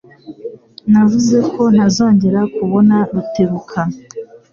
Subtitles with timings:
[0.91, 3.79] Navuze ko ntazongera kubona Rutebuka.